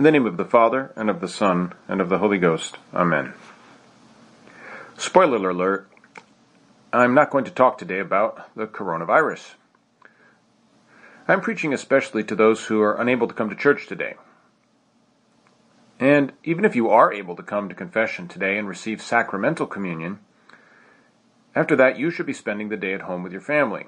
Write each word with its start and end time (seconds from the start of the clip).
In 0.00 0.04
the 0.04 0.12
name 0.12 0.24
of 0.24 0.38
the 0.38 0.46
Father, 0.46 0.94
and 0.96 1.10
of 1.10 1.20
the 1.20 1.28
Son, 1.28 1.74
and 1.86 2.00
of 2.00 2.08
the 2.08 2.16
Holy 2.16 2.38
Ghost. 2.38 2.78
Amen. 2.94 3.34
Spoiler 4.96 5.50
alert 5.50 5.90
I'm 6.90 7.12
not 7.12 7.28
going 7.28 7.44
to 7.44 7.50
talk 7.50 7.76
today 7.76 7.98
about 7.98 8.48
the 8.56 8.66
coronavirus. 8.66 9.56
I'm 11.28 11.42
preaching 11.42 11.74
especially 11.74 12.24
to 12.24 12.34
those 12.34 12.64
who 12.64 12.80
are 12.80 12.98
unable 12.98 13.28
to 13.28 13.34
come 13.34 13.50
to 13.50 13.54
church 13.54 13.86
today. 13.86 14.14
And 15.98 16.32
even 16.44 16.64
if 16.64 16.74
you 16.74 16.88
are 16.88 17.12
able 17.12 17.36
to 17.36 17.42
come 17.42 17.68
to 17.68 17.74
confession 17.74 18.26
today 18.26 18.56
and 18.56 18.66
receive 18.66 19.02
sacramental 19.02 19.66
communion, 19.66 20.20
after 21.54 21.76
that 21.76 21.98
you 21.98 22.10
should 22.10 22.24
be 22.24 22.32
spending 22.32 22.70
the 22.70 22.78
day 22.78 22.94
at 22.94 23.02
home 23.02 23.22
with 23.22 23.32
your 23.32 23.42
family. 23.42 23.84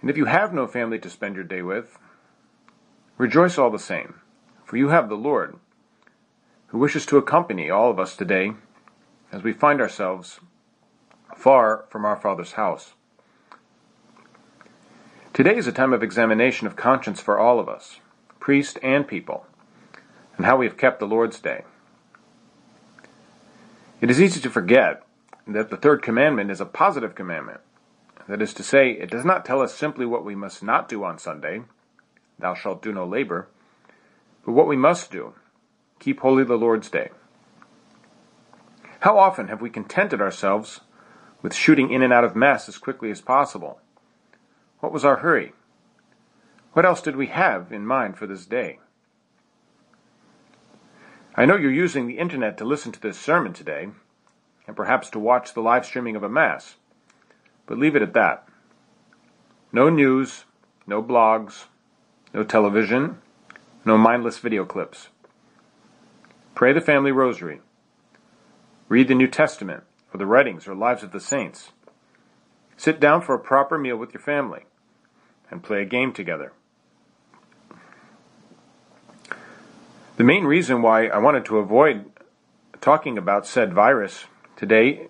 And 0.00 0.08
if 0.08 0.16
you 0.16 0.24
have 0.24 0.54
no 0.54 0.66
family 0.66 0.98
to 1.00 1.10
spend 1.10 1.34
your 1.34 1.44
day 1.44 1.60
with, 1.60 1.98
rejoice 3.18 3.58
all 3.58 3.68
the 3.68 3.78
same 3.78 4.22
for 4.66 4.76
you 4.76 4.88
have 4.88 5.08
the 5.08 5.16
Lord, 5.16 5.56
who 6.66 6.78
wishes 6.78 7.06
to 7.06 7.16
accompany 7.16 7.70
all 7.70 7.88
of 7.88 8.00
us 8.00 8.16
today 8.16 8.52
as 9.30 9.42
we 9.42 9.52
find 9.52 9.80
ourselves 9.80 10.40
far 11.36 11.84
from 11.88 12.04
our 12.04 12.16
Father's 12.16 12.52
house. 12.52 12.94
Today 15.32 15.56
is 15.56 15.68
a 15.68 15.72
time 15.72 15.92
of 15.92 16.02
examination 16.02 16.66
of 16.66 16.74
conscience 16.74 17.20
for 17.20 17.38
all 17.38 17.60
of 17.60 17.68
us, 17.68 18.00
priest 18.40 18.78
and 18.82 19.06
people, 19.06 19.46
and 20.36 20.44
how 20.44 20.56
we 20.56 20.66
have 20.66 20.76
kept 20.76 20.98
the 20.98 21.06
Lord's 21.06 21.38
Day. 21.38 21.62
It 24.00 24.10
is 24.10 24.20
easy 24.20 24.40
to 24.40 24.50
forget 24.50 25.06
that 25.46 25.70
the 25.70 25.76
third 25.76 26.02
commandment 26.02 26.50
is 26.50 26.60
a 26.60 26.66
positive 26.66 27.14
commandment. 27.14 27.60
That 28.28 28.42
is 28.42 28.52
to 28.54 28.64
say, 28.64 28.90
it 28.90 29.10
does 29.10 29.24
not 29.24 29.44
tell 29.44 29.62
us 29.62 29.72
simply 29.72 30.06
what 30.06 30.24
we 30.24 30.34
must 30.34 30.60
not 30.60 30.88
do 30.88 31.04
on 31.04 31.18
Sunday, 31.18 31.62
thou 32.36 32.54
shalt 32.54 32.82
do 32.82 32.92
no 32.92 33.06
labor, 33.06 33.46
but 34.46 34.52
what 34.52 34.68
we 34.68 34.76
must 34.76 35.10
do, 35.10 35.34
keep 35.98 36.20
holy 36.20 36.44
the 36.44 36.54
Lord's 36.54 36.88
day. 36.88 37.10
How 39.00 39.18
often 39.18 39.48
have 39.48 39.60
we 39.60 39.68
contented 39.68 40.20
ourselves 40.20 40.80
with 41.42 41.52
shooting 41.52 41.90
in 41.90 42.00
and 42.00 42.12
out 42.12 42.22
of 42.22 42.36
Mass 42.36 42.68
as 42.68 42.78
quickly 42.78 43.10
as 43.10 43.20
possible? 43.20 43.80
What 44.78 44.92
was 44.92 45.04
our 45.04 45.16
hurry? 45.16 45.52
What 46.74 46.86
else 46.86 47.02
did 47.02 47.16
we 47.16 47.26
have 47.26 47.72
in 47.72 47.84
mind 47.84 48.16
for 48.16 48.28
this 48.28 48.46
day? 48.46 48.78
I 51.34 51.44
know 51.44 51.56
you're 51.56 51.70
using 51.70 52.06
the 52.06 52.18
internet 52.18 52.56
to 52.58 52.64
listen 52.64 52.92
to 52.92 53.00
this 53.00 53.18
sermon 53.18 53.52
today, 53.52 53.88
and 54.68 54.76
perhaps 54.76 55.10
to 55.10 55.18
watch 55.18 55.54
the 55.54 55.60
live 55.60 55.84
streaming 55.84 56.14
of 56.14 56.22
a 56.22 56.28
Mass, 56.28 56.76
but 57.66 57.78
leave 57.78 57.96
it 57.96 58.02
at 58.02 58.14
that. 58.14 58.48
No 59.72 59.90
news, 59.90 60.44
no 60.86 61.02
blogs, 61.02 61.64
no 62.32 62.44
television, 62.44 63.20
no 63.86 63.96
mindless 63.96 64.38
video 64.38 64.64
clips. 64.64 65.08
Pray 66.56 66.72
the 66.72 66.80
family 66.80 67.12
rosary. 67.12 67.60
Read 68.88 69.06
the 69.06 69.14
New 69.14 69.28
Testament 69.28 69.84
or 70.12 70.18
the 70.18 70.26
writings 70.26 70.66
or 70.66 70.74
lives 70.74 71.04
of 71.04 71.12
the 71.12 71.20
saints. 71.20 71.70
Sit 72.76 72.98
down 72.98 73.22
for 73.22 73.34
a 73.34 73.38
proper 73.38 73.78
meal 73.78 73.96
with 73.96 74.12
your 74.12 74.20
family 74.20 74.64
and 75.50 75.62
play 75.62 75.82
a 75.82 75.86
game 75.86 76.12
together. 76.12 76.52
The 80.16 80.24
main 80.24 80.44
reason 80.44 80.82
why 80.82 81.06
I 81.06 81.18
wanted 81.18 81.44
to 81.44 81.58
avoid 81.58 82.10
talking 82.80 83.16
about 83.16 83.46
said 83.46 83.72
virus 83.72 84.24
today 84.56 85.08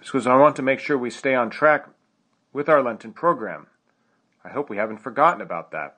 is 0.00 0.06
because 0.06 0.26
I 0.28 0.36
want 0.36 0.54
to 0.56 0.62
make 0.62 0.78
sure 0.78 0.96
we 0.96 1.10
stay 1.10 1.34
on 1.34 1.50
track 1.50 1.88
with 2.52 2.68
our 2.68 2.82
Lenten 2.82 3.12
program. 3.12 3.66
I 4.44 4.50
hope 4.50 4.70
we 4.70 4.76
haven't 4.76 4.98
forgotten 4.98 5.40
about 5.40 5.72
that 5.72 5.96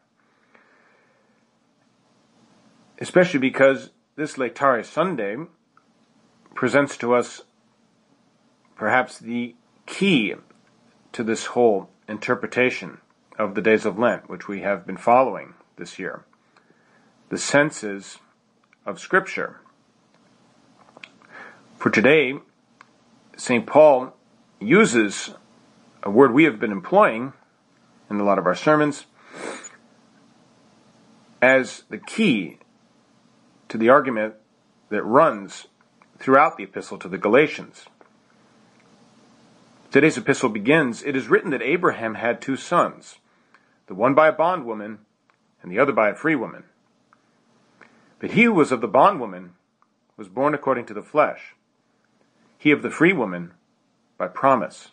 especially 2.99 3.41
because 3.41 3.91
this 4.17 4.35
Laetare 4.35 4.85
Sunday 4.85 5.37
presents 6.55 6.97
to 6.99 7.15
us 7.15 7.43
perhaps 8.77 9.19
the 9.19 9.55
key 9.87 10.35
to 11.13 11.23
this 11.23 11.47
whole 11.47 11.91
interpretation 12.09 12.99
of 13.39 13.55
the 13.55 13.63
days 13.63 13.85
of 13.85 13.99
Lent, 13.99 14.29
which 14.29 14.49
we 14.49 14.61
have 14.61 14.87
been 14.87 14.97
following 14.97 15.55
this 15.77 15.99
year. 15.99 16.25
The 17.29 17.39
senses 17.39 18.19
of 18.87 19.01
Scripture. 19.01 19.61
For 21.79 21.91
today, 21.91 22.35
St. 23.37 23.67
Paul 23.67 24.15
uses 24.61 25.35
a 26.03 26.11
word 26.11 26.33
we 26.33 26.45
have 26.45 26.61
been 26.61 26.73
employing 26.73 27.33
in 28.09 28.21
a 28.21 28.25
lot 28.25 28.39
of 28.39 28.47
our 28.47 28.55
sermons 28.55 29.07
as 31.43 31.85
the 31.91 31.99
key 31.99 32.59
to 33.69 33.79
the 33.79 33.89
argument 33.89 34.35
that 34.91 35.03
runs 35.03 35.67
throughout 36.19 36.57
the 36.57 36.65
epistle 36.65 36.99
to 36.99 37.09
the 37.09 37.19
Galatians. 37.19 37.87
Today's 39.91 40.19
epistle 40.19 40.49
begins 40.49 41.03
It 41.03 41.15
is 41.15 41.29
written 41.29 41.51
that 41.51 41.63
Abraham 41.63 42.15
had 42.15 42.41
two 42.41 42.57
sons, 42.57 43.17
the 43.87 43.95
one 43.95 44.15
by 44.15 44.29
a 44.29 44.33
bondwoman 44.33 44.99
and 45.63 45.71
the 45.71 45.79
other 45.79 45.93
by 45.93 46.11
a 46.11 46.15
free 46.15 46.35
woman. 46.35 46.65
But 48.19 48.33
he 48.33 48.45
who 48.45 48.53
was 48.53 48.73
of 48.73 48.81
the 48.81 48.89
bondwoman 48.89 49.55
was 50.17 50.29
born 50.29 50.55
according 50.55 50.87
to 50.87 50.95
the 50.95 51.03
flesh, 51.03 51.55
he 52.59 52.71
of 52.71 52.83
the 52.83 52.91
free 52.91 53.13
woman 53.13 53.53
by 54.17 54.29
promise. 54.29 54.91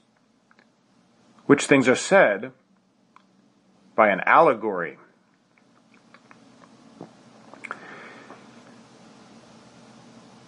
Which 1.46 1.66
things 1.66 1.88
are 1.88 1.96
said 1.96 2.52
by 3.96 4.10
an 4.10 4.22
allegory 4.26 4.98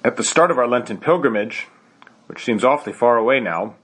At 0.05 0.17
the 0.17 0.23
start 0.23 0.51
of 0.51 0.57
our 0.57 0.67
Lenten 0.67 0.97
pilgrimage, 0.97 1.67
which 2.27 2.43
seems 2.43 2.65
awfully 2.65 2.91
far 2.91 3.15
away 3.15 3.39
now, 3.39 3.75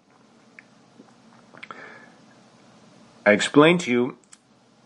I 3.25 3.31
explained 3.31 3.80
to 3.81 3.91
you 3.91 4.18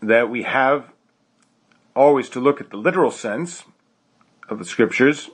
that 0.00 0.30
we 0.30 0.44
have 0.44 0.92
always 1.96 2.28
to 2.30 2.40
look 2.40 2.60
at 2.60 2.70
the 2.70 2.76
literal 2.76 3.10
sense 3.10 3.64
of 4.48 4.60
the 4.60 4.64
scriptures 4.64 5.30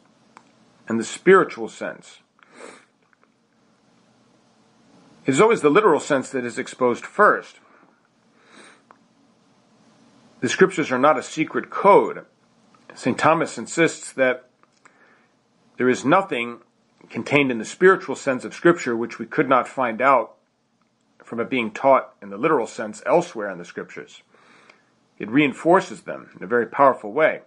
and 0.88 0.98
the 0.98 1.04
spiritual 1.04 1.68
sense. 1.68 2.20
It 5.26 5.32
is 5.32 5.40
always 5.40 5.60
the 5.60 5.70
literal 5.70 6.00
sense 6.00 6.30
that 6.30 6.46
is 6.46 6.58
exposed 6.58 7.04
first. 7.04 7.56
The 10.40 10.48
scriptures 10.48 10.90
are 10.90 10.98
not 10.98 11.18
a 11.18 11.22
secret 11.22 11.68
code. 11.68 12.24
St. 12.94 13.18
Thomas 13.18 13.58
insists 13.58 14.12
that 14.14 14.49
there 15.80 15.88
is 15.88 16.04
nothing 16.04 16.58
contained 17.08 17.50
in 17.50 17.56
the 17.56 17.64
spiritual 17.64 18.14
sense 18.14 18.44
of 18.44 18.52
Scripture 18.52 18.94
which 18.94 19.18
we 19.18 19.24
could 19.24 19.48
not 19.48 19.66
find 19.66 20.02
out 20.02 20.34
from 21.24 21.40
it 21.40 21.48
being 21.48 21.70
taught 21.70 22.12
in 22.20 22.28
the 22.28 22.36
literal 22.36 22.66
sense 22.66 23.02
elsewhere 23.06 23.48
in 23.48 23.56
the 23.56 23.64
Scriptures. 23.64 24.22
It 25.18 25.30
reinforces 25.30 26.02
them 26.02 26.28
in 26.36 26.44
a 26.44 26.46
very 26.46 26.66
powerful 26.66 27.12
way. 27.12 27.40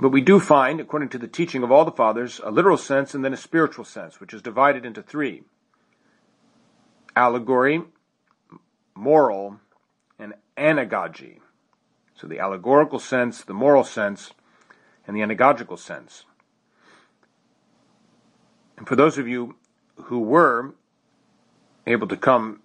But 0.00 0.08
we 0.08 0.22
do 0.22 0.40
find, 0.40 0.80
according 0.80 1.10
to 1.10 1.18
the 1.18 1.28
teaching 1.28 1.62
of 1.62 1.70
all 1.70 1.84
the 1.84 1.92
fathers, 1.92 2.40
a 2.42 2.50
literal 2.50 2.78
sense 2.78 3.14
and 3.14 3.22
then 3.22 3.34
a 3.34 3.36
spiritual 3.36 3.84
sense, 3.84 4.20
which 4.20 4.32
is 4.32 4.40
divided 4.40 4.86
into 4.86 5.02
three 5.02 5.42
allegory, 7.14 7.82
moral, 8.94 9.60
and 10.18 10.32
anagogy. 10.56 11.40
So 12.14 12.26
the 12.26 12.38
allegorical 12.38 12.98
sense, 12.98 13.44
the 13.44 13.52
moral 13.52 13.84
sense, 13.84 14.32
in 15.08 15.14
the 15.14 15.20
anagogical 15.20 15.78
sense. 15.78 16.24
And 18.76 18.86
for 18.86 18.94
those 18.94 19.18
of 19.18 19.26
you 19.26 19.56
who 19.96 20.20
were 20.20 20.74
able 21.86 22.06
to 22.06 22.16
come 22.16 22.60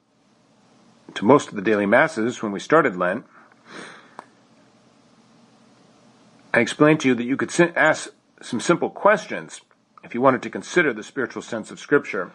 to 1.15 1.25
most 1.25 1.49
of 1.49 1.55
the 1.55 1.61
daily 1.61 1.85
masses 1.85 2.43
when 2.43 2.51
we 2.51 2.59
started 2.59 2.97
Lent, 2.97 3.25
I 6.53 6.59
explained 6.59 6.99
to 6.99 7.07
you 7.07 7.15
that 7.15 7.23
you 7.23 7.37
could 7.37 7.51
ask 7.75 8.09
some 8.41 8.59
simple 8.59 8.89
questions 8.89 9.61
if 10.03 10.13
you 10.13 10.21
wanted 10.21 10.43
to 10.43 10.49
consider 10.49 10.93
the 10.93 11.01
spiritual 11.01 11.41
sense 11.41 11.71
of 11.71 11.79
Scripture 11.79 12.31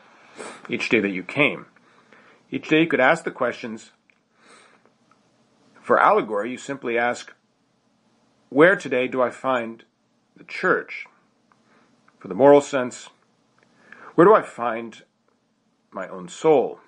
each 0.69 0.89
day 0.89 1.01
that 1.01 1.11
you 1.11 1.23
came. 1.23 1.67
Each 2.51 2.69
day 2.69 2.81
you 2.81 2.87
could 2.89 2.99
ask 2.99 3.25
the 3.25 3.31
questions. 3.31 3.93
For 5.83 6.01
allegory, 6.01 6.51
you 6.51 6.59
simply 6.59 6.99
ask, 6.99 7.33
Where 8.49 8.75
today 8.75 9.07
do 9.07 9.23
I 9.23 9.31
find 9.31 9.85
the 10.39 10.45
church. 10.45 11.07
For 12.19 12.29
the 12.29 12.35
moral 12.35 12.61
sense, 12.61 13.11
where 14.15 14.25
do 14.25 14.35
I 14.35 14.43
find 14.43 15.03
my 15.91 16.09
own 16.09 16.29
soul? 16.29 16.79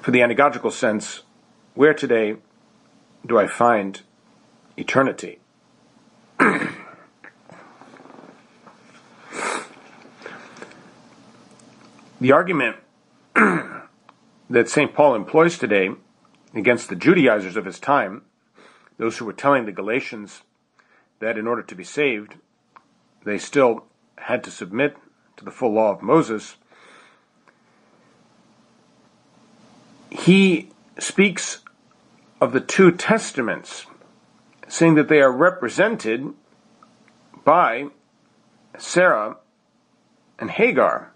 For 0.00 0.10
the 0.10 0.20
anagogical 0.20 0.72
sense, 0.72 1.22
where 1.74 1.94
today 1.94 2.36
do 3.24 3.38
I 3.38 3.46
find 3.46 4.02
eternity? 4.76 5.38
the 12.20 12.32
argument 12.32 12.76
that 13.34 14.68
St. 14.68 14.94
Paul 14.94 15.14
employs 15.14 15.56
today 15.56 15.90
against 16.54 16.88
the 16.88 16.96
Judaizers 16.96 17.56
of 17.56 17.64
his 17.64 17.78
time, 17.78 18.22
those 19.02 19.18
who 19.18 19.24
were 19.24 19.32
telling 19.32 19.66
the 19.66 19.72
Galatians 19.72 20.42
that 21.18 21.36
in 21.36 21.48
order 21.48 21.62
to 21.64 21.74
be 21.74 21.82
saved, 21.82 22.36
they 23.24 23.36
still 23.36 23.84
had 24.16 24.44
to 24.44 24.50
submit 24.50 24.96
to 25.36 25.44
the 25.44 25.50
full 25.50 25.72
law 25.72 25.90
of 25.90 26.02
Moses, 26.02 26.54
he 30.08 30.70
speaks 31.00 31.62
of 32.40 32.52
the 32.52 32.60
two 32.60 32.92
testaments, 32.92 33.86
saying 34.68 34.94
that 34.94 35.08
they 35.08 35.20
are 35.20 35.32
represented 35.32 36.32
by 37.42 37.86
Sarah 38.78 39.36
and 40.38 40.48
Hagar. 40.48 41.12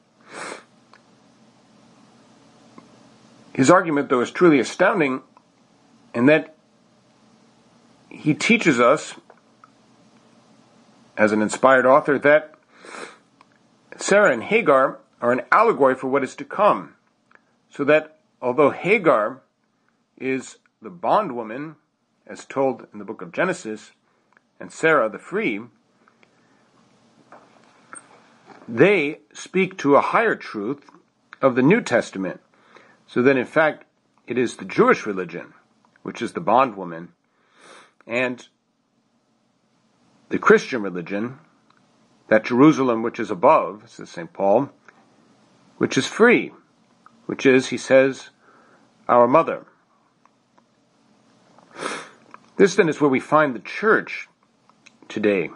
His 3.53 3.71
argument, 3.71 4.09
though, 4.09 4.23
is 4.23 4.33
truly 4.33 4.59
astounding 4.59 5.23
in 6.13 6.27
that 6.27 6.56
he 8.17 8.35
teaches 8.35 8.81
us, 8.81 9.15
as 11.17 11.33
an 11.33 11.43
inspired 11.43 11.87
author, 11.87 12.19
that 12.19 12.55
Sarah 13.97 14.33
and 14.33 14.43
Hagar 14.43 14.99
are 15.21 15.33
an 15.33 15.43
allegory 15.53 15.95
for 15.95 16.09
what 16.09 16.25
is 16.25 16.35
to 16.37 16.45
come. 16.45 16.95
So 17.71 17.85
that 17.85 18.19
although 18.41 18.71
Hagar 18.71 19.43
is 20.19 20.59
the 20.81 20.91
bondwoman, 20.91 21.77
as 22.27 22.45
told 22.45 22.87
in 22.93 22.99
the 22.99 23.05
book 23.05 23.23
of 23.23 23.33
Genesis, 23.33 23.93
and 24.59 24.73
Sarah 24.73 25.09
the 25.09 25.19
free, 25.19 25.61
they 28.67 29.21
speak 29.33 29.79
to 29.79 29.97
a 29.97 30.01
higher 30.01 30.35
truth 30.35 30.91
of 31.41 31.55
the 31.55 31.63
New 31.63 31.81
Testament, 31.81 32.41
so 33.07 33.23
that 33.23 33.37
in 33.37 33.47
fact 33.47 33.85
it 34.27 34.37
is 34.39 34.57
the 34.57 34.65
Jewish 34.65 35.07
religion, 35.07 35.55
which 36.03 36.21
is 36.21 36.33
the 36.33 36.41
bondwoman, 36.41 37.13
and 38.07 38.47
the 40.29 40.39
Christian 40.39 40.83
religion, 40.83 41.39
that 42.29 42.45
Jerusalem 42.45 43.03
which 43.03 43.21
is 43.21 43.31
above, 43.31 43.85
says 43.87 44.11
St. 44.11 44.33
Paul, 44.33 44.71
which 45.79 45.97
is 45.97 46.07
free, 46.07 46.53
which 47.27 47.47
is, 47.47 47.69
he 47.69 47.79
says, 47.79 48.31
our 49.09 49.29
mother. 49.29 49.67
This 52.57 52.75
then 52.75 52.89
is 52.89 53.01
where 53.01 53.11
we 53.11 53.21
find 53.21 53.55
the 53.55 53.61
church 53.61 54.29
today. 55.09 55.51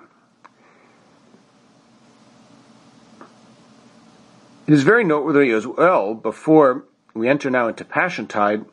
It 4.67 4.75
is 4.75 4.83
very 4.85 5.03
noteworthy 5.03 5.51
as 5.51 5.67
well, 5.67 6.15
before 6.15 6.85
we 7.15 7.29
enter 7.29 7.51
now 7.51 7.67
into 7.67 7.85
Passion 7.85 8.27
Passiontide, 8.29 8.67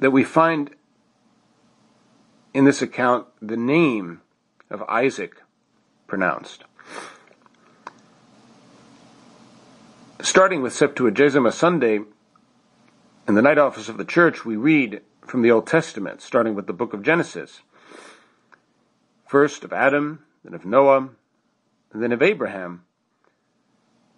that 0.00 0.10
we 0.10 0.24
find 0.24 0.70
in 2.54 2.64
this 2.64 2.82
account 2.82 3.26
the 3.40 3.56
name 3.56 4.20
of 4.70 4.82
Isaac 4.88 5.42
pronounced. 6.06 6.64
Starting 10.20 10.62
with 10.62 10.72
Septuagesima 10.72 11.52
Sunday, 11.52 12.00
in 13.26 13.34
the 13.34 13.42
night 13.42 13.58
office 13.58 13.88
of 13.88 13.96
the 13.98 14.04
church, 14.04 14.44
we 14.44 14.56
read 14.56 15.00
from 15.26 15.42
the 15.42 15.50
Old 15.50 15.66
Testament, 15.66 16.22
starting 16.22 16.54
with 16.54 16.66
the 16.66 16.72
book 16.72 16.92
of 16.92 17.02
Genesis. 17.02 17.62
First 19.26 19.64
of 19.64 19.72
Adam, 19.72 20.24
then 20.44 20.54
of 20.54 20.64
Noah, 20.64 21.08
and 21.92 22.02
then 22.02 22.12
of 22.12 22.22
Abraham, 22.22 22.84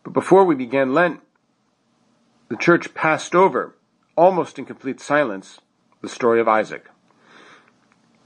but 0.03 0.13
before 0.13 0.45
we 0.45 0.55
began 0.55 0.93
Lent, 0.93 1.21
the 2.49 2.57
church 2.57 2.95
passed 2.95 3.35
over, 3.35 3.75
almost 4.17 4.59
in 4.59 4.67
complete 4.67 5.01
silence, 5.01 5.61
the 6.03 6.09
story 6.09 6.41
of 6.41 6.47
Isaac. 6.47 6.91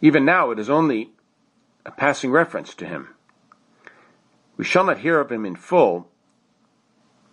Even 0.00 0.24
now, 0.24 0.50
it 0.50 0.58
is 0.58 0.70
only 0.70 1.10
a 1.84 1.90
passing 1.90 2.30
reference 2.30 2.74
to 2.74 2.86
him. 2.86 3.14
We 4.56 4.64
shall 4.64 4.84
not 4.84 4.98
hear 4.98 5.20
of 5.20 5.30
him 5.30 5.44
in 5.44 5.56
full 5.56 6.08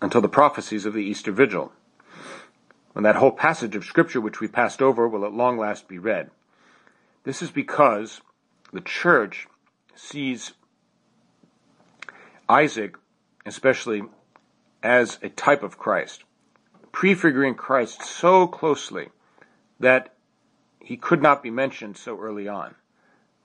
until 0.02 0.22
the 0.22 0.30
prophecies 0.30 0.86
of 0.86 0.94
the 0.94 1.04
Easter 1.04 1.32
Vigil, 1.32 1.72
when 2.94 3.04
that 3.04 3.16
whole 3.16 3.32
passage 3.32 3.76
of 3.76 3.86
Scripture 3.86 4.22
which 4.22 4.40
we 4.40 4.48
passed 4.48 4.82
over 4.82 5.08
will 5.08 5.26
at 5.26 5.34
long 5.34 5.58
last 5.58 5.88
be 5.88 5.98
read. 6.00 6.32
This 7.24 7.42
is 7.42 7.52
because 7.52 8.22
the 8.72 8.82
church 8.82 9.48
sees 9.96 10.54
Isaac, 12.48 12.98
especially 13.46 14.04
as 14.84 15.18
a 15.22 15.30
type 15.30 15.64
of 15.64 15.78
Christ, 15.78 16.24
prefiguring 16.92 17.56
Christ 17.56 18.04
so 18.04 18.48
closely 18.48 19.10
that 19.80 20.15
he 20.86 20.98
could 20.98 21.22
not 21.22 21.42
be 21.42 21.50
mentioned 21.50 21.98
so 21.98 22.18
early 22.20 22.48
on. 22.48 22.76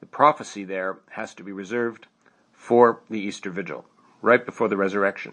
The 0.00 0.06
prophecy 0.06 0.62
there 0.62 0.98
has 1.12 1.34
to 1.34 1.42
be 1.42 1.52
reserved 1.52 2.06
for 2.52 3.00
the 3.08 3.18
Easter 3.18 3.50
Vigil, 3.50 3.86
right 4.20 4.44
before 4.44 4.68
the 4.68 4.76
resurrection. 4.76 5.32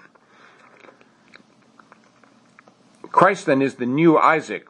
Christ 3.11 3.45
then 3.45 3.61
is 3.61 3.75
the 3.75 3.85
new 3.85 4.17
Isaac 4.17 4.67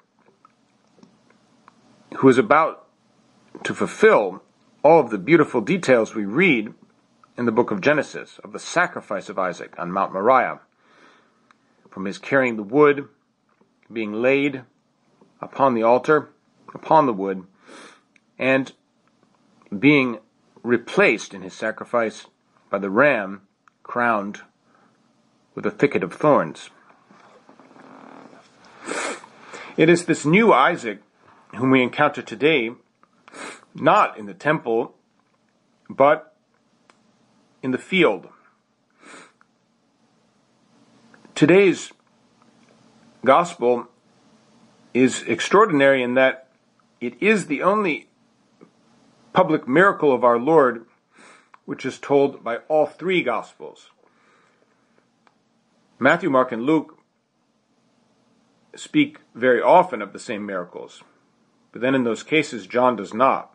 who 2.18 2.28
is 2.28 2.40
about 2.40 2.88
to 3.64 3.76
fulfill 3.76 4.42
all 4.84 5.00
of 5.00 5.12
the 5.12 5.20
beautiful 5.20 5.62
details 5.62 6.16
we 6.16 6.26
read 6.26 6.74
in 7.38 7.46
the 7.46 7.52
book 7.52 7.70
of 7.70 7.82
Genesis 7.82 8.40
of 8.44 8.52
the 8.52 8.60
sacrifice 8.60 9.30
of 9.30 9.38
Isaac 9.38 9.76
on 9.78 9.92
Mount 9.92 10.12
Moriah 10.12 10.60
from 11.92 12.06
his 12.06 12.18
carrying 12.18 12.56
the 12.56 12.64
wood, 12.64 13.08
being 13.94 14.14
laid 14.14 14.64
upon 15.40 15.76
the 15.76 15.84
altar, 15.84 16.30
upon 16.78 17.06
the 17.06 17.14
wood, 17.14 17.44
and 18.40 18.74
being 19.78 20.20
replaced 20.64 21.34
in 21.34 21.42
his 21.42 21.54
sacrifice 21.54 22.28
by 22.70 22.78
the 22.78 22.90
ram 22.90 23.42
crowned 23.84 24.42
with 25.56 25.66
a 25.66 25.72
thicket 25.72 26.04
of 26.04 26.14
thorns. 26.14 26.70
It 29.76 29.90
is 29.90 30.06
this 30.06 30.26
new 30.26 30.52
Isaac 30.54 31.02
whom 31.56 31.72
we 31.72 31.84
encounter 31.84 32.22
today, 32.22 32.72
not 33.76 34.18
in 34.18 34.26
the 34.26 34.34
temple, 34.34 34.96
but 35.90 36.36
in 37.62 37.72
the 37.72 37.78
field 37.78 38.28
Today's 41.38 41.94
gospel 43.24 43.90
is 44.92 45.22
extraordinary 45.28 46.02
in 46.02 46.16
that 46.16 46.47
it 47.00 47.22
is 47.22 47.46
the 47.46 47.62
only 47.62 48.10
public 49.34 49.68
miracle 49.68 50.14
of 50.14 50.24
our 50.24 50.40
Lord 50.40 50.86
which 51.66 51.86
is 51.86 52.00
told 52.00 52.44
by 52.44 52.58
all 52.70 52.86
three 52.86 53.22
gospels. 53.22 53.92
Matthew, 56.00 56.30
Mark, 56.30 56.52
and 56.52 56.64
Luke 56.64 56.98
speak 58.76 59.20
very 59.36 59.62
often 59.62 60.02
of 60.02 60.14
the 60.14 60.20
same 60.20 60.46
miracles, 60.46 61.04
but 61.72 61.82
then 61.82 61.96
in 61.96 62.04
those 62.04 62.24
cases, 62.24 62.68
John 62.68 62.96
does 62.96 63.14
not. 63.14 63.54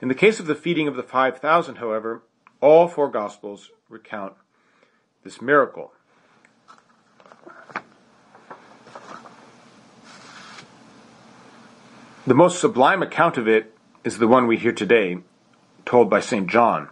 In 0.00 0.08
the 0.08 0.14
case 0.14 0.40
of 0.40 0.46
the 0.46 0.54
feeding 0.54 0.88
of 0.88 0.96
the 0.96 1.02
5,000, 1.02 1.76
however, 1.76 2.22
all 2.60 2.88
four 2.88 3.10
gospels 3.10 3.70
recount 3.88 4.34
this 5.24 5.42
miracle. 5.42 5.92
The 12.26 12.34
most 12.34 12.60
sublime 12.60 13.04
account 13.04 13.38
of 13.38 13.46
it 13.46 13.72
is 14.02 14.18
the 14.18 14.26
one 14.26 14.48
we 14.48 14.56
hear 14.56 14.72
today, 14.72 15.18
told 15.84 16.10
by 16.10 16.18
St. 16.18 16.48
John. 16.48 16.88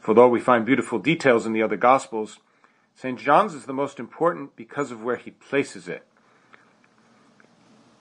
For 0.00 0.12
though 0.12 0.26
we 0.26 0.40
find 0.40 0.66
beautiful 0.66 0.98
details 0.98 1.46
in 1.46 1.52
the 1.52 1.62
other 1.62 1.76
Gospels, 1.76 2.40
St. 2.96 3.16
John's 3.16 3.54
is 3.54 3.66
the 3.66 3.72
most 3.72 4.00
important 4.00 4.56
because 4.56 4.90
of 4.90 5.00
where 5.00 5.14
he 5.14 5.30
places 5.30 5.86
it. 5.86 6.04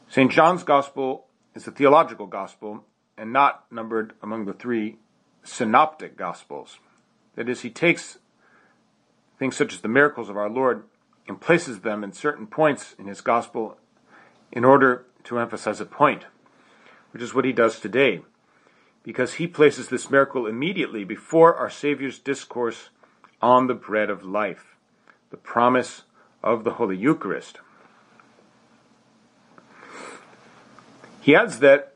St. 0.09 0.31
John's 0.31 0.63
Gospel 0.63 1.27
is 1.53 1.67
a 1.67 1.71
theological 1.71 2.25
Gospel 2.25 2.83
and 3.15 3.31
not 3.31 3.71
numbered 3.71 4.13
among 4.23 4.45
the 4.45 4.53
three 4.53 4.97
synoptic 5.43 6.17
Gospels. 6.17 6.79
That 7.35 7.47
is, 7.47 7.61
he 7.61 7.69
takes 7.69 8.17
things 9.38 9.55
such 9.55 9.71
as 9.71 9.81
the 9.81 9.88
miracles 9.88 10.29
of 10.29 10.38
our 10.38 10.50
Lord 10.50 10.85
and 11.27 11.39
places 11.39 11.81
them 11.81 12.03
in 12.03 12.11
certain 12.11 12.47
points 12.47 12.95
in 12.97 13.05
his 13.05 13.21
Gospel 13.21 13.77
in 14.51 14.65
order 14.65 15.05
to 15.25 15.38
emphasize 15.38 15.79
a 15.79 15.85
point 15.85 16.25
which 17.12 17.22
is 17.22 17.34
what 17.34 17.46
he 17.46 17.51
does 17.51 17.80
today, 17.80 18.22
because 19.03 19.34
he 19.34 19.48
places 19.48 19.89
this 19.89 20.10
miracle 20.10 20.48
immediately 20.48 21.03
before 21.03 21.56
our 21.56 21.70
Savior's 21.70 22.20
discourse 22.20 22.89
on 23.41 23.68
the 23.68 23.74
bread 23.74 24.10
of 24.10 24.24
life, 24.24 24.75
the 25.30 25.38
promise 25.38 26.03
of 26.44 26.63
the 26.63 26.74
Holy 26.74 26.98
Eucharist. 26.98 27.60
He 31.20 31.36
adds 31.36 31.60
that 31.60 31.94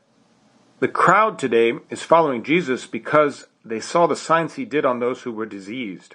the 0.78 0.88
crowd 0.88 1.38
today 1.38 1.72
is 1.90 2.02
following 2.02 2.42
Jesus 2.42 2.86
because 2.86 3.46
they 3.64 3.80
saw 3.80 4.06
the 4.06 4.14
signs 4.16 4.54
he 4.54 4.64
did 4.64 4.84
on 4.84 5.00
those 5.00 5.22
who 5.22 5.32
were 5.32 5.46
diseased. 5.46 6.14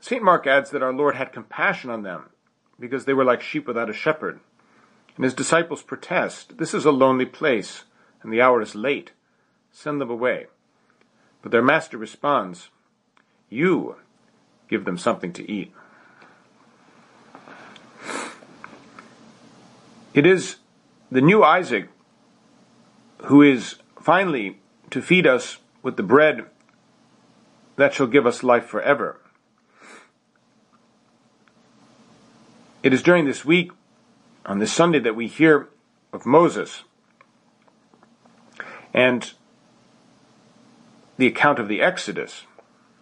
St. 0.00 0.22
Mark 0.22 0.46
adds 0.46 0.70
that 0.70 0.82
our 0.82 0.92
Lord 0.92 1.16
had 1.16 1.32
compassion 1.32 1.90
on 1.90 2.02
them 2.02 2.30
because 2.78 3.04
they 3.04 3.14
were 3.14 3.24
like 3.24 3.42
sheep 3.42 3.66
without 3.66 3.90
a 3.90 3.94
shepherd 3.94 4.40
And 5.16 5.24
his 5.24 5.34
disciples 5.34 5.82
protest, 5.82 6.58
This 6.58 6.74
is 6.74 6.84
a 6.84 6.90
lonely 6.90 7.26
place, 7.26 7.84
and 8.22 8.32
the 8.32 8.40
hour 8.40 8.60
is 8.60 8.74
late. 8.74 9.12
Send 9.72 10.00
them 10.00 10.10
away. 10.10 10.46
But 11.42 11.52
their 11.52 11.62
master 11.62 11.98
responds, 11.98 12.68
You 13.48 13.96
give 14.68 14.84
them 14.84 14.98
something 14.98 15.32
to 15.34 15.50
eat. 15.50 15.72
It 20.12 20.26
is 20.26 20.56
the 21.10 21.20
new 21.20 21.42
Isaac 21.42 21.88
who 23.24 23.42
is 23.42 23.76
finally 24.00 24.58
to 24.90 25.00
feed 25.00 25.26
us 25.26 25.58
with 25.82 25.96
the 25.96 26.02
bread 26.02 26.46
that 27.76 27.94
shall 27.94 28.06
give 28.06 28.26
us 28.26 28.42
life 28.42 28.66
forever. 28.66 29.20
It 32.82 32.92
is 32.92 33.02
during 33.02 33.24
this 33.24 33.44
week, 33.44 33.72
on 34.46 34.58
this 34.58 34.72
Sunday, 34.72 34.98
that 35.00 35.16
we 35.16 35.26
hear 35.26 35.68
of 36.12 36.26
Moses 36.26 36.84
and 38.92 39.32
the 41.16 41.26
account 41.26 41.58
of 41.58 41.68
the 41.68 41.82
Exodus, 41.82 42.44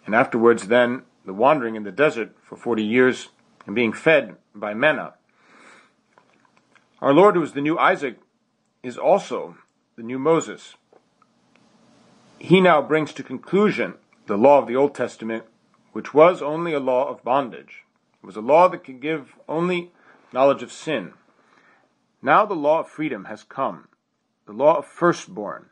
and 0.05 0.15
afterwards, 0.15 0.69
then, 0.69 1.03
the 1.25 1.33
wandering 1.33 1.77
in 1.77 1.85
the 1.85 1.93
desert 1.93 2.35
for 2.43 2.57
40 2.57 2.83
years 2.83 3.29
and 3.67 3.75
being 3.75 3.93
fed 3.93 4.37
by 4.55 4.75
manna. 4.75 5.15
Our 7.01 7.15
Lord, 7.15 7.37
who 7.37 7.43
is 7.43 7.53
the 7.53 7.61
new 7.61 7.79
Isaac, 7.79 8.19
is 8.83 8.99
also 8.99 9.57
the 9.97 10.03
new 10.03 10.19
Moses. 10.19 10.75
He 12.39 12.61
now 12.61 12.83
brings 12.83 13.13
to 13.13 13.23
conclusion 13.23 13.95
the 14.27 14.39
law 14.39 14.59
of 14.59 14.67
the 14.67 14.77
Old 14.77 14.95
Testament, 14.95 15.45
which 15.93 16.15
was 16.15 16.43
only 16.43 16.73
a 16.73 16.81
law 16.81 17.09
of 17.09 17.23
bondage. 17.23 17.85
It 18.23 18.27
was 18.27 18.37
a 18.37 18.41
law 18.41 18.69
that 18.69 18.85
could 18.85 19.01
give 19.01 19.35
only 19.49 19.93
knowledge 20.33 20.63
of 20.63 20.73
sin. 20.73 21.13
Now 22.21 22.45
the 22.45 22.55
law 22.55 22.81
of 22.81 22.89
freedom 22.89 23.27
has 23.27 23.45
come, 23.45 23.89
the 24.47 24.53
law 24.53 24.79
of 24.79 24.87
firstborn. 24.87 25.67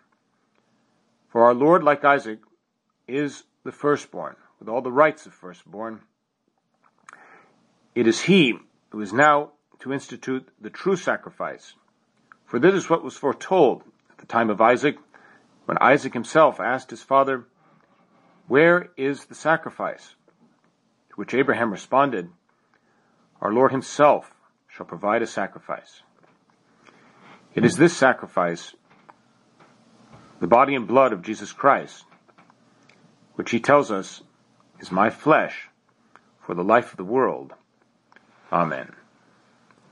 For 1.28 1.44
our 1.44 1.54
Lord, 1.54 1.82
like 1.82 2.04
Isaac, 2.04 2.38
is 3.08 3.44
the 3.64 3.72
firstborn, 3.72 4.36
with 4.60 4.68
all 4.68 4.80
the 4.80 4.92
rights 4.92 5.26
of 5.26 5.34
firstborn. 5.34 6.02
It 7.94 8.06
is 8.06 8.22
he 8.22 8.58
who 8.90 9.00
is 9.00 9.12
now 9.12 9.52
to 9.80 9.92
institute 9.92 10.48
the 10.60 10.70
true 10.70 10.96
sacrifice. 10.96 11.74
For 12.44 12.60
this 12.60 12.74
is 12.74 12.88
what 12.88 13.02
was 13.02 13.16
foretold 13.16 13.82
at 14.10 14.18
the 14.18 14.26
time 14.26 14.48
of 14.48 14.60
Isaac, 14.60 14.98
when 15.64 15.78
Isaac 15.80 16.14
himself 16.14 16.60
asked 16.60 16.90
his 16.90 17.02
father, 17.02 17.44
Where 18.46 18.90
is 18.96 19.24
the 19.24 19.34
sacrifice? 19.34 20.14
To 21.10 21.16
which 21.16 21.34
Abraham 21.34 21.72
responded, 21.72 22.30
Our 23.40 23.52
Lord 23.52 23.72
himself 23.72 24.32
shall 24.68 24.86
provide 24.86 25.22
a 25.22 25.26
sacrifice. 25.26 26.02
It 27.56 27.64
is 27.64 27.78
this 27.78 27.96
sacrifice, 27.96 28.74
the 30.40 30.46
body 30.46 30.74
and 30.74 30.86
blood 30.86 31.14
of 31.14 31.22
Jesus 31.22 31.54
Christ, 31.54 32.04
which 33.36 33.50
he 33.50 33.60
tells 33.60 33.90
us 33.90 34.22
is 34.78 34.92
my 34.92 35.08
flesh 35.08 35.70
for 36.38 36.54
the 36.54 36.62
life 36.62 36.90
of 36.90 36.98
the 36.98 37.04
world. 37.04 37.54
Amen. 38.52 38.94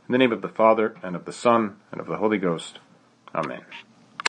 In 0.06 0.12
the 0.12 0.18
name 0.18 0.30
of 0.30 0.42
the 0.42 0.49
Father, 0.49 0.94
and 1.02 1.16
of 1.16 1.25
the 1.25 1.33
Son, 1.33 1.76
and 1.90 2.02
of 2.02 2.06
the 2.06 2.18
Holy 2.18 2.37
Ghost. 2.37 2.80
Amen. 3.35 3.62